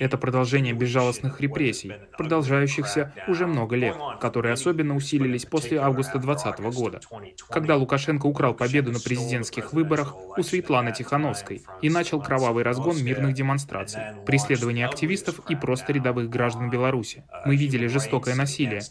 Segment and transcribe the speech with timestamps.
[0.00, 7.00] Это продолжение безжалостных репрессий, продолжающихся уже много лет, которые особенно усилились после августа 2020 года,
[7.48, 13.34] когда Лукашенко украл победу на президентских выборах у Светланы Тихановской и начал кровавый разгон мирных
[13.34, 17.24] демонстраций, преследование активистов и просто рядовых граждан Беларуси.
[17.44, 18.82] Мы видели жестокое насилие.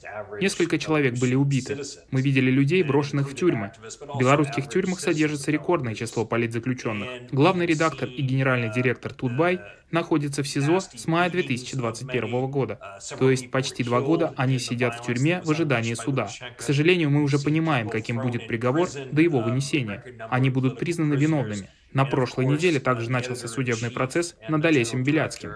[0.42, 1.78] Несколько человек были убиты.
[2.12, 3.72] Мы видели людей, брошенных в тюрьмы.
[4.14, 7.32] В белорусских тюрьмах содержится рекордное число политзаключенных.
[7.32, 9.60] Главный редактор и генеральный директор Тутбай
[9.92, 13.00] находится в СИЗО с мая 2021 года.
[13.18, 16.30] То есть почти два года они сидят в тюрьме в ожидании суда.
[16.58, 20.04] К сожалению, мы уже понимаем, каким будет приговор до его вынесения.
[20.30, 21.70] Они будут признаны виновными.
[21.94, 25.52] На прошлой неделе также начался судебный процесс над Олесем Беляцким.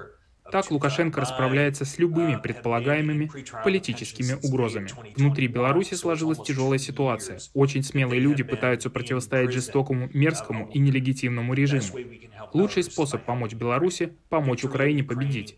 [0.53, 3.31] Так Лукашенко расправляется с любыми предполагаемыми
[3.63, 4.87] политическими угрозами.
[5.15, 7.39] Внутри Беларуси сложилась тяжелая ситуация.
[7.55, 11.97] Очень смелые люди пытаются противостоять жестокому, мерзкому и нелегитимному режиму.
[12.53, 15.57] Лучший способ помочь Беларуси– помочь Украине победить.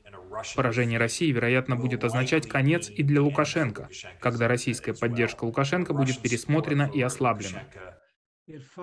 [0.55, 3.89] Поражение России, вероятно, будет означать конец и для Лукашенко,
[4.21, 7.63] когда российская поддержка Лукашенко будет пересмотрена и ослаблена.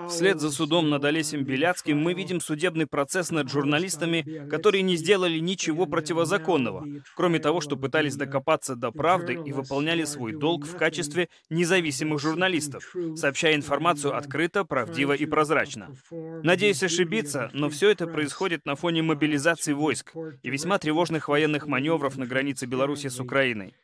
[0.08, 5.38] Вслед за судом над Олесем Беляцким мы видим судебный процесс над журналистами, которые не сделали
[5.38, 11.28] ничего противозаконного, кроме того, что пытались докопаться до правды и выполняли свой долг в качестве
[11.48, 15.94] независимых журналистов, сообщая информацию открыто, правдиво и прозрачно.
[16.42, 22.18] Надеюсь ошибиться, но все это происходит на фоне мобилизации войск и весьма тревожных военных маневров
[22.18, 23.74] на границе Беларуси с Украиной.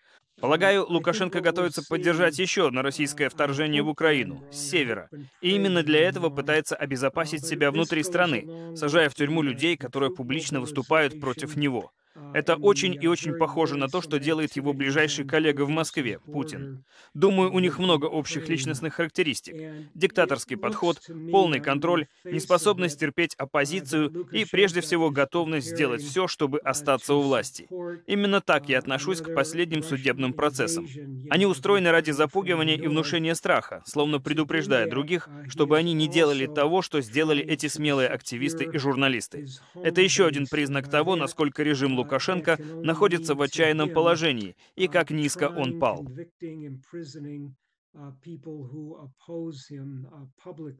[0.41, 5.09] Полагаю, Лукашенко готовится поддержать еще одно российское вторжение в Украину с севера.
[5.41, 10.61] И именно для этого пытается обезопасить себя внутри страны, сажая в тюрьму людей, которые публично
[10.61, 11.91] выступают против него.
[12.35, 16.85] Это очень и очень похоже на то, что делает его ближайший коллега в Москве, Путин.
[17.15, 19.57] Думаю, у них много общих личностных характеристик.
[19.95, 27.15] Диктаторский подход, полный контроль, неспособность терпеть оппозицию и, прежде всего, готовность сделать все, чтобы остаться
[27.15, 27.69] у власти.
[28.07, 30.87] Именно так я отношусь к последним судебным процессам.
[31.31, 36.83] Они устроены ради запугивания и внушения страха, словно предупреждая других, чтобы они не делали того,
[36.83, 39.47] что сделали эти смелые активисты и журналисты.
[39.75, 45.11] Это еще один признак того, насколько режим Лукашенко Лукашенко находится в отчаянном положении и как
[45.11, 46.07] низко он пал.